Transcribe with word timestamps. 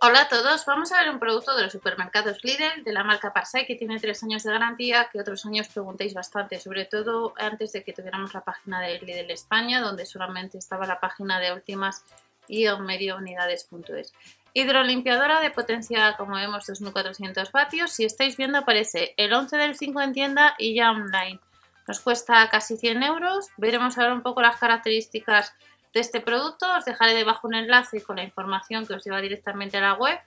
Hola 0.00 0.20
a 0.20 0.28
todos, 0.28 0.64
vamos 0.64 0.92
a 0.92 1.00
ver 1.00 1.10
un 1.10 1.18
producto 1.18 1.56
de 1.56 1.64
los 1.64 1.72
supermercados 1.72 2.44
Lidl 2.44 2.84
de 2.84 2.92
la 2.92 3.02
marca 3.02 3.32
Parsai 3.32 3.66
que 3.66 3.74
tiene 3.74 3.98
tres 3.98 4.22
años 4.22 4.44
de 4.44 4.52
garantía, 4.52 5.08
que 5.10 5.20
otros 5.20 5.44
años 5.44 5.66
preguntéis 5.66 6.14
bastante, 6.14 6.60
sobre 6.60 6.84
todo 6.84 7.34
antes 7.36 7.72
de 7.72 7.82
que 7.82 7.92
tuviéramos 7.92 8.32
la 8.32 8.42
página 8.42 8.80
de 8.80 9.00
Lidl 9.00 9.32
España, 9.32 9.80
donde 9.80 10.06
solamente 10.06 10.56
estaba 10.56 10.86
la 10.86 11.00
página 11.00 11.40
de 11.40 11.52
últimas 11.52 12.04
y 12.46 12.68
medio 12.78 13.16
unidades.es. 13.16 14.14
Hidrolimpiadora 14.54 15.40
de 15.40 15.50
potencia, 15.50 16.14
como 16.16 16.36
vemos, 16.36 16.64
2400 16.64 17.50
vatios. 17.50 17.90
Si 17.90 18.04
estáis 18.04 18.36
viendo, 18.36 18.58
aparece 18.58 19.14
el 19.16 19.32
11 19.32 19.56
del 19.56 19.76
5 19.76 20.00
en 20.00 20.12
tienda 20.12 20.54
y 20.58 20.76
ya 20.76 20.92
online. 20.92 21.40
Nos 21.88 21.98
cuesta 21.98 22.48
casi 22.50 22.76
100 22.76 23.02
euros. 23.02 23.48
Veremos 23.56 23.98
ahora 23.98 24.14
un 24.14 24.22
poco 24.22 24.42
las 24.42 24.58
características 24.58 25.54
de 25.92 26.00
este 26.00 26.20
producto. 26.20 26.66
Os 26.76 26.84
dejaré 26.84 27.14
debajo 27.14 27.48
un 27.48 27.54
enlace 27.54 28.02
con 28.02 28.16
la 28.16 28.24
información 28.24 28.86
que 28.86 28.94
os 28.94 29.04
lleva 29.04 29.20
directamente 29.20 29.78
a 29.78 29.80
la 29.80 29.94
web 29.94 30.18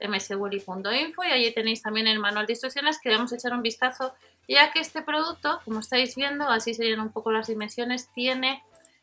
mswilly.info 0.00 1.24
y 1.24 1.28
allí 1.28 1.52
tenéis 1.52 1.82
también 1.82 2.06
el 2.06 2.18
manual 2.18 2.46
de 2.46 2.52
instrucciones 2.52 2.98
que 3.00 3.14
a 3.14 3.24
echar 3.34 3.52
un 3.54 3.62
vistazo 3.62 4.14
ya 4.48 4.70
que 4.70 4.80
este 4.80 5.02
producto, 5.02 5.60
como 5.64 5.80
estáis 5.80 6.14
viendo, 6.14 6.48
así 6.48 6.74
serían 6.74 7.00
un 7.00 7.10
poco 7.10 7.32
las 7.32 7.48
dimensiones, 7.48 8.12
tiene 8.12 8.62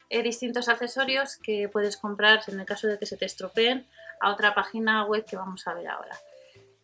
eh, 0.10 0.24
distintos 0.24 0.70
accesorios 0.70 1.38
que 1.38 1.68
puedes 1.68 1.98
comprar 1.98 2.42
en 2.48 2.60
el 2.60 2.66
caso 2.66 2.88
de 2.88 2.98
que 2.98 3.06
se 3.06 3.18
te 3.18 3.26
estropeen 3.26 3.86
a 4.22 4.32
otra 4.32 4.54
página 4.54 5.04
web 5.06 5.26
que 5.26 5.36
vamos 5.36 5.68
a 5.68 5.74
ver 5.74 5.88
ahora. 5.88 6.16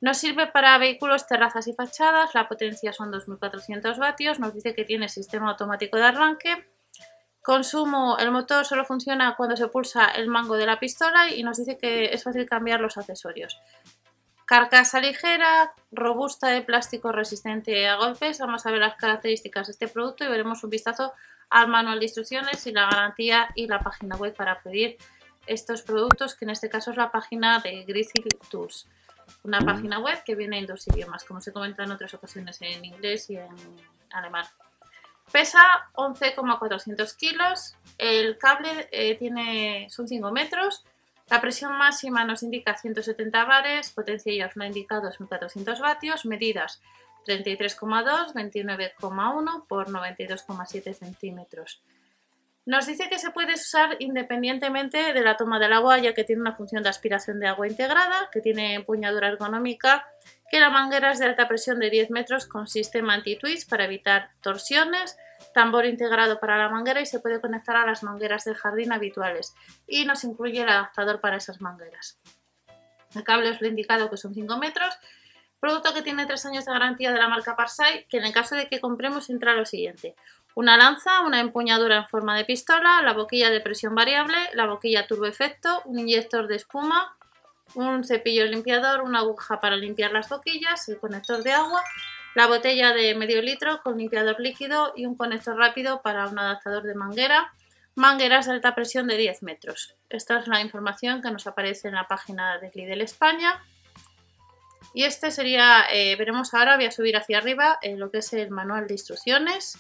Nos 0.02 0.18
sirve 0.18 0.48
para 0.48 0.78
vehículos, 0.78 1.28
terrazas 1.28 1.68
y 1.68 1.74
fachadas, 1.74 2.34
la 2.34 2.48
potencia 2.48 2.94
son 2.94 3.12
2400 3.12 3.98
vatios, 3.98 4.40
nos 4.40 4.54
dice 4.54 4.74
que 4.74 4.86
tiene 4.86 5.10
sistema 5.10 5.52
automático 5.52 5.98
de 5.98 6.04
arranque, 6.04 6.69
Consumo, 7.50 8.16
el 8.20 8.30
motor 8.30 8.64
solo 8.64 8.86
funciona 8.86 9.36
cuando 9.36 9.58
se 9.58 9.68
pulsa 9.70 10.06
el 10.06 10.28
mango 10.28 10.56
de 10.56 10.68
la 10.68 10.80
pistola 10.80 11.32
y 11.34 11.42
nos 11.42 11.58
dice 11.58 11.80
que 11.80 12.14
es 12.14 12.24
fácil 12.24 12.48
cambiar 12.48 12.80
los 12.80 12.96
accesorios. 12.96 13.60
Carcasa 14.46 15.00
ligera, 15.00 15.74
robusta 15.92 16.50
de 16.50 16.62
plástico 16.62 17.12
resistente 17.12 17.88
a 17.88 17.96
golpes. 17.96 18.38
Vamos 18.38 18.68
a 18.68 18.72
ver 18.72 18.82
las 18.82 18.98
características 18.98 19.66
de 19.66 19.72
este 19.72 19.88
producto 19.88 20.24
y 20.24 20.28
veremos 20.28 20.64
un 20.64 20.70
vistazo 20.70 21.14
al 21.50 21.70
manual 21.70 21.98
de 21.98 22.06
instrucciones 22.06 22.68
y 22.68 22.72
la 22.72 22.88
garantía 22.88 23.50
y 23.56 23.66
la 23.66 23.80
página 23.80 24.16
web 24.16 24.36
para 24.36 24.62
pedir 24.62 24.98
estos 25.48 25.82
productos, 25.82 26.36
que 26.36 26.46
en 26.46 26.52
este 26.52 26.70
caso 26.70 26.92
es 26.92 26.98
la 26.98 27.12
página 27.12 27.58
de 27.62 27.84
Grizzly 27.84 28.30
Tools. 28.52 28.88
Una 29.42 29.60
página 29.62 29.98
web 29.98 30.22
que 30.24 30.36
viene 30.36 30.60
en 30.60 30.68
dos 30.68 30.88
idiomas, 30.88 31.24
como 31.24 31.42
se 31.42 31.52
comenta 31.52 31.84
en 31.84 31.90
otras 31.90 32.14
ocasiones 32.14 32.62
en 32.62 32.86
inglés 32.86 33.28
y 33.32 33.38
en 33.38 33.50
alemán. 34.12 34.46
Pesa 35.32 35.62
11,400 35.94 37.14
kilos, 37.14 37.76
el 37.98 38.38
cable 38.38 38.90
eh, 38.92 39.16
tiene, 39.16 39.88
son 39.90 40.08
5 40.08 40.32
metros, 40.32 40.84
la 41.30 41.42
presión 41.42 41.78
máxima 41.78 42.26
nos 42.26 42.42
indica 42.42 42.76
170 42.76 43.46
bares, 43.46 43.92
potencia 43.92 44.34
ya 44.36 44.48
os 44.48 44.56
lo 44.56 44.64
ha 44.64 44.68
indicado 44.68 45.04
2400 45.04 45.80
vatios, 45.80 46.26
medidas 46.26 46.82
33,2, 47.28 48.34
29,1 48.34 49.68
por 49.68 49.90
92,7 49.90 50.94
centímetros. 50.94 51.84
Nos 52.66 52.88
dice 52.88 53.10
que 53.10 53.20
se 53.20 53.32
puede 53.32 53.54
usar 53.54 53.96
independientemente 54.00 55.14
de 55.14 55.22
la 55.22 55.38
toma 55.38 55.60
del 55.60 55.74
agua, 55.74 55.98
ya 56.00 56.14
que 56.14 56.24
tiene 56.24 56.42
una 56.42 56.56
función 56.56 56.84
de 56.84 56.90
aspiración 56.90 57.40
de 57.40 57.48
agua 57.48 57.68
integrada, 57.68 58.30
que 58.32 58.42
tiene 58.42 58.76
empuñadura 58.76 59.28
ergonómica 59.28 60.08
que 60.50 60.60
la 60.60 60.70
manguera 60.70 61.12
es 61.12 61.20
de 61.20 61.26
alta 61.26 61.48
presión 61.48 61.80
de 61.80 61.90
10 61.90 62.12
metros 62.12 62.46
con 62.46 62.68
sistema 62.68 63.14
anti-twist 63.14 63.70
para 63.70 63.86
evitar 63.86 64.32
torsiones, 64.42 65.18
tambor 65.54 65.86
integrado 65.86 66.40
para 66.40 66.58
la 66.58 66.70
manguera 66.70 67.02
y 67.02 67.06
se 67.06 67.20
puede 67.20 67.42
conectar 67.42 67.76
a 67.76 67.86
las 67.86 68.04
mangueras 68.04 68.46
del 68.46 68.56
jardín 68.56 68.92
habituales 68.92 69.56
y 69.88 70.06
nos 70.06 70.24
incluye 70.24 70.62
el 70.62 70.70
adaptador 70.70 71.22
para 71.22 71.38
esas 71.38 71.62
mangueras. 71.62 72.20
El 73.16 73.24
cable 73.24 73.50
os 73.50 73.62
lo 73.62 73.68
he 73.68 73.70
indicado 73.70 74.10
que 74.10 74.18
son 74.18 74.34
5 74.34 74.58
metros, 74.58 74.94
producto 75.60 75.94
que 75.94 76.02
tiene 76.02 76.26
3 76.26 76.46
años 76.48 76.66
de 76.66 76.72
garantía 76.72 77.12
de 77.12 77.20
la 77.20 77.28
marca 77.28 77.56
Parsai, 77.56 78.06
que 78.08 78.18
en 78.18 78.26
el 78.26 78.34
caso 78.34 78.56
de 78.56 78.68
que 78.68 78.80
compremos 78.80 79.30
entra 79.30 79.54
lo 79.54 79.66
siguiente. 79.66 80.16
Una 80.56 80.78
lanza, 80.78 81.22
una 81.22 81.40
empuñadura 81.40 81.98
en 81.98 82.08
forma 82.08 82.36
de 82.36 82.46
pistola, 82.46 83.02
la 83.02 83.14
boquilla 83.14 83.50
de 83.50 83.62
presión 83.62 83.96
variable, 83.96 84.38
la 84.54 84.66
boquilla 84.66 85.08
turbo 85.08 85.26
efecto, 85.26 85.82
un 85.86 86.00
inyector 86.00 86.48
de 86.48 86.56
espuma, 86.56 87.18
un 87.76 88.04
cepillo 88.04 88.46
limpiador, 88.46 89.02
una 89.02 89.20
aguja 89.20 89.60
para 89.60 89.76
limpiar 89.76 90.12
las 90.12 90.30
boquillas, 90.30 90.88
el 90.90 91.00
conector 91.00 91.44
de 91.44 91.52
agua, 91.52 91.84
la 92.36 92.48
botella 92.48 92.94
de 92.94 93.16
medio 93.16 93.42
litro 93.42 93.82
con 93.82 93.98
limpiador 93.98 94.40
líquido 94.40 94.94
y 94.96 95.06
un 95.06 95.16
conector 95.16 95.58
rápido 95.58 96.02
para 96.02 96.28
un 96.28 96.38
adaptador 96.40 96.84
de 96.84 96.96
manguera, 96.96 97.54
mangueras 97.96 98.46
de 98.46 98.54
alta 98.54 98.76
presión 98.76 99.08
de 99.08 99.18
10 99.18 99.44
metros. 99.44 99.96
Esta 100.10 100.40
es 100.40 100.48
la 100.48 100.62
información 100.62 101.22
que 101.22 101.32
nos 101.32 101.48
aparece 101.48 101.88
en 101.88 101.96
la 101.96 102.08
página 102.08 102.58
de 102.60 102.72
Lidl 102.74 103.02
España. 103.02 103.62
Y 104.94 105.04
este 105.04 105.32
sería, 105.32 105.86
eh, 105.92 106.16
veremos 106.16 106.54
ahora, 106.54 106.76
voy 106.76 106.86
a 106.86 106.92
subir 106.92 107.16
hacia 107.18 107.38
arriba 107.38 107.78
eh, 107.82 107.96
lo 107.96 108.10
que 108.10 108.20
es 108.20 108.34
el 108.34 108.50
manual 108.50 108.88
de 108.88 108.94
instrucciones 108.94 109.78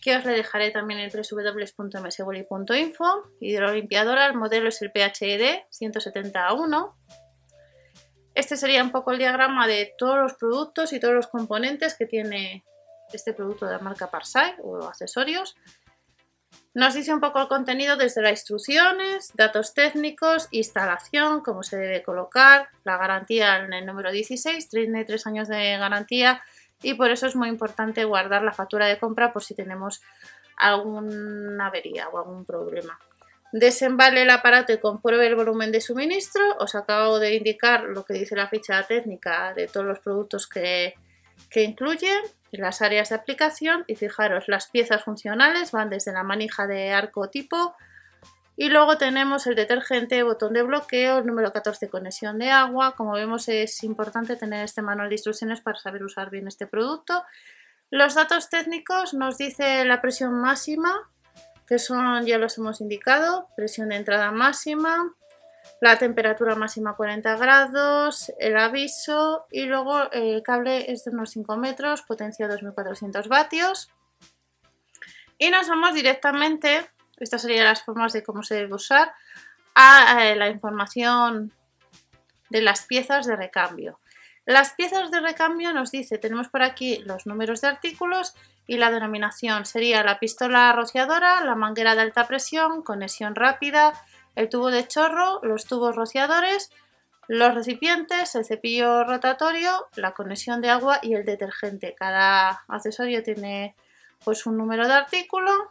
que 0.00 0.16
os 0.16 0.24
le 0.24 0.32
dejaré 0.32 0.70
también 0.70 1.00
en 1.00 1.10
www.mswoli.info. 1.10 3.04
Hidrolimpiadora, 3.40 4.26
el 4.26 4.34
modelo 4.34 4.68
es 4.68 4.80
el 4.82 4.90
PHED 4.90 5.64
171. 5.70 6.96
Este 8.34 8.56
sería 8.56 8.82
un 8.82 8.92
poco 8.92 9.12
el 9.12 9.18
diagrama 9.18 9.66
de 9.66 9.94
todos 9.98 10.16
los 10.18 10.34
productos 10.34 10.92
y 10.92 11.00
todos 11.00 11.14
los 11.14 11.26
componentes 11.26 11.94
que 11.94 12.06
tiene 12.06 12.64
este 13.12 13.32
producto 13.34 13.66
de 13.66 13.72
la 13.72 13.80
marca 13.80 14.10
Parsai 14.10 14.54
o 14.62 14.84
accesorios. 14.84 15.56
Nos 16.72 16.94
dice 16.94 17.12
un 17.12 17.20
poco 17.20 17.40
el 17.40 17.48
contenido 17.48 17.96
desde 17.96 18.22
las 18.22 18.30
instrucciones, 18.30 19.32
datos 19.34 19.74
técnicos, 19.74 20.46
instalación, 20.52 21.40
cómo 21.40 21.64
se 21.64 21.76
debe 21.76 22.04
colocar, 22.04 22.68
la 22.84 22.96
garantía 22.96 23.56
en 23.56 23.72
el 23.72 23.84
número 23.84 24.12
16, 24.12 24.68
tiene 24.68 25.04
3 25.04 25.26
años 25.26 25.48
de 25.48 25.76
garantía 25.78 26.40
y 26.82 26.94
por 26.94 27.10
eso 27.10 27.26
es 27.26 27.36
muy 27.36 27.48
importante 27.48 28.04
guardar 28.04 28.42
la 28.42 28.52
factura 28.52 28.86
de 28.86 28.98
compra 28.98 29.32
por 29.32 29.42
si 29.42 29.54
tenemos 29.54 30.02
alguna 30.56 31.66
avería 31.66 32.08
o 32.08 32.18
algún 32.18 32.44
problema. 32.44 32.98
Desembale 33.52 34.22
el 34.22 34.30
aparato 34.30 34.72
y 34.72 34.78
compruebe 34.78 35.26
el 35.26 35.34
volumen 35.34 35.72
de 35.72 35.80
suministro. 35.80 36.42
Os 36.60 36.74
acabo 36.74 37.18
de 37.18 37.34
indicar 37.34 37.82
lo 37.82 38.04
que 38.04 38.14
dice 38.14 38.36
la 38.36 38.48
ficha 38.48 38.82
técnica 38.86 39.52
de 39.54 39.66
todos 39.66 39.86
los 39.86 39.98
productos 39.98 40.46
que, 40.46 40.94
que 41.50 41.64
incluye 41.64 42.12
las 42.52 42.80
áreas 42.80 43.08
de 43.08 43.16
aplicación 43.16 43.84
y 43.86 43.96
fijaros, 43.96 44.48
las 44.48 44.68
piezas 44.68 45.04
funcionales 45.04 45.72
van 45.72 45.90
desde 45.90 46.12
la 46.12 46.22
manija 46.22 46.66
de 46.66 46.92
arco 46.92 47.28
tipo 47.28 47.74
y 48.60 48.68
luego 48.68 48.98
tenemos 48.98 49.46
el 49.46 49.54
detergente, 49.54 50.22
botón 50.22 50.52
de 50.52 50.62
bloqueo, 50.62 51.20
el 51.20 51.26
número 51.26 51.50
14 51.50 51.88
conexión 51.88 52.38
de 52.38 52.50
agua. 52.50 52.94
Como 52.94 53.12
vemos 53.12 53.48
es 53.48 53.82
importante 53.84 54.36
tener 54.36 54.62
este 54.62 54.82
manual 54.82 55.08
de 55.08 55.14
instrucciones 55.14 55.62
para 55.62 55.78
saber 55.78 56.04
usar 56.04 56.28
bien 56.28 56.46
este 56.46 56.66
producto. 56.66 57.24
Los 57.88 58.16
datos 58.16 58.50
técnicos 58.50 59.14
nos 59.14 59.38
dice 59.38 59.82
la 59.86 60.02
presión 60.02 60.34
máxima, 60.42 61.10
que 61.66 61.78
son, 61.78 62.26
ya 62.26 62.36
los 62.36 62.58
hemos 62.58 62.82
indicado, 62.82 63.48
presión 63.56 63.88
de 63.88 63.96
entrada 63.96 64.30
máxima, 64.30 65.10
la 65.80 65.96
temperatura 65.96 66.54
máxima 66.54 66.96
40 66.96 67.36
grados, 67.38 68.30
el 68.38 68.58
aviso 68.58 69.46
y 69.50 69.64
luego 69.64 70.12
el 70.12 70.42
cable 70.42 70.92
es 70.92 71.04
de 71.04 71.12
unos 71.12 71.30
5 71.30 71.56
metros, 71.56 72.02
potencia 72.02 72.46
2400 72.46 73.26
vatios. 73.26 73.88
Y 75.38 75.48
nos 75.48 75.66
vamos 75.66 75.94
directamente 75.94 76.90
estas 77.20 77.42
serían 77.42 77.66
las 77.66 77.82
formas 77.82 78.12
de 78.12 78.22
cómo 78.22 78.42
se 78.42 78.56
debe 78.56 78.74
usar 78.74 79.12
a 79.74 80.26
eh, 80.26 80.36
la 80.36 80.48
información 80.48 81.52
de 82.48 82.62
las 82.62 82.86
piezas 82.86 83.26
de 83.26 83.36
recambio. 83.36 84.00
Las 84.46 84.72
piezas 84.72 85.10
de 85.10 85.20
recambio 85.20 85.72
nos 85.72 85.92
dice, 85.92 86.18
tenemos 86.18 86.48
por 86.48 86.62
aquí 86.62 86.98
los 87.04 87.26
números 87.26 87.60
de 87.60 87.68
artículos 87.68 88.34
y 88.66 88.78
la 88.78 88.90
denominación 88.90 89.66
sería 89.66 90.02
la 90.02 90.18
pistola 90.18 90.72
rociadora, 90.72 91.44
la 91.44 91.54
manguera 91.54 91.94
de 91.94 92.00
alta 92.00 92.26
presión, 92.26 92.82
conexión 92.82 93.34
rápida, 93.34 93.92
el 94.34 94.48
tubo 94.48 94.70
de 94.70 94.86
chorro, 94.88 95.40
los 95.42 95.66
tubos 95.66 95.94
rociadores, 95.94 96.72
los 97.28 97.54
recipientes, 97.54 98.34
el 98.34 98.44
cepillo 98.44 99.04
rotatorio, 99.04 99.86
la 99.94 100.12
conexión 100.12 100.60
de 100.60 100.70
agua 100.70 100.98
y 101.02 101.14
el 101.14 101.24
detergente. 101.24 101.94
Cada 101.96 102.64
accesorio 102.66 103.22
tiene 103.22 103.76
pues 104.24 104.46
un 104.46 104.56
número 104.56 104.88
de 104.88 104.94
artículo 104.94 105.70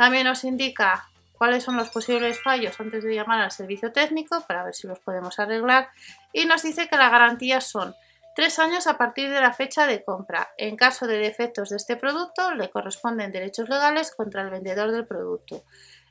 también 0.00 0.24
nos 0.24 0.44
indica 0.44 1.10
cuáles 1.36 1.62
son 1.62 1.76
los 1.76 1.90
posibles 1.90 2.42
fallos 2.42 2.80
antes 2.80 3.04
de 3.04 3.14
llamar 3.14 3.42
al 3.42 3.50
servicio 3.50 3.92
técnico 3.92 4.42
para 4.48 4.64
ver 4.64 4.74
si 4.74 4.86
los 4.86 4.98
podemos 4.98 5.38
arreglar 5.38 5.90
y 6.32 6.46
nos 6.46 6.62
dice 6.62 6.88
que 6.88 6.96
la 6.96 7.10
garantía 7.10 7.60
son 7.60 7.94
tres 8.34 8.58
años 8.58 8.86
a 8.86 8.96
partir 8.96 9.28
de 9.28 9.42
la 9.42 9.52
fecha 9.52 9.86
de 9.86 10.02
compra. 10.02 10.54
En 10.56 10.76
caso 10.76 11.06
de 11.06 11.18
defectos 11.18 11.68
de 11.68 11.76
este 11.76 11.96
producto, 11.96 12.54
le 12.54 12.70
corresponden 12.70 13.30
derechos 13.30 13.68
legales 13.68 14.14
contra 14.14 14.40
el 14.40 14.48
vendedor 14.48 14.90
del 14.90 15.06
producto. 15.06 15.64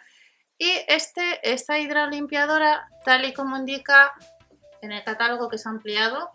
y 0.59 0.73
este, 0.89 1.41
esta 1.43 1.79
hidrolimpiadora, 1.79 2.89
tal 3.05 3.25
y 3.25 3.33
como 3.33 3.57
indica 3.57 4.13
en 4.83 4.93
el 4.93 5.05
catálogo 5.05 5.49
que 5.49 5.59
se 5.59 5.69
ha 5.69 5.73
ampliado, 5.73 6.31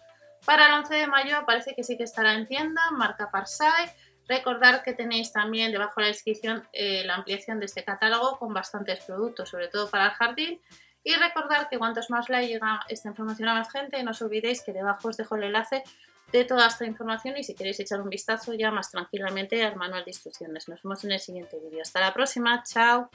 para 0.45 0.67
el 0.67 0.73
11 0.73 0.95
de 0.95 1.07
mayo 1.07 1.45
parece 1.45 1.73
que 1.73 1.83
sí 1.83 1.97
que 1.97 2.03
estará 2.03 2.33
en 2.33 2.47
tienda, 2.47 2.81
marca 2.91 3.31
Parsai. 3.31 3.91
Recordar 4.27 4.83
que 4.83 4.93
tenéis 4.93 5.31
también 5.33 5.71
debajo 5.71 5.93
de 5.97 6.03
la 6.03 6.07
descripción 6.07 6.67
eh, 6.73 7.03
la 7.05 7.15
ampliación 7.15 7.59
de 7.59 7.65
este 7.65 7.83
catálogo 7.83 8.37
con 8.39 8.53
bastantes 8.53 9.03
productos, 9.03 9.49
sobre 9.49 9.67
todo 9.67 9.89
para 9.89 10.07
el 10.07 10.11
jardín. 10.11 10.61
Y 11.03 11.15
recordar 11.15 11.69
que 11.69 11.77
cuantos 11.77 12.09
más 12.09 12.29
like 12.29 12.47
llega 12.47 12.81
esta 12.87 13.09
información 13.09 13.49
a 13.49 13.55
más 13.55 13.71
gente, 13.71 14.01
no 14.03 14.11
os 14.11 14.21
olvidéis 14.21 14.61
que 14.61 14.71
debajo 14.71 15.09
os 15.09 15.17
dejo 15.17 15.35
el 15.35 15.43
enlace 15.43 15.83
de 16.31 16.45
toda 16.45 16.67
esta 16.67 16.85
información 16.85 17.37
y 17.37 17.43
si 17.43 17.53
queréis 17.53 17.79
echar 17.79 18.01
un 18.01 18.09
vistazo 18.09 18.53
ya 18.53 18.71
más 18.71 18.89
tranquilamente 18.89 19.63
al 19.63 19.75
manual 19.75 20.03
de 20.03 20.11
instrucciones. 20.11 20.67
Nos 20.67 20.81
vemos 20.81 21.03
en 21.03 21.11
el 21.11 21.19
siguiente 21.19 21.59
vídeo. 21.59 21.81
Hasta 21.81 21.99
la 21.99 22.13
próxima, 22.13 22.63
chao. 22.63 23.09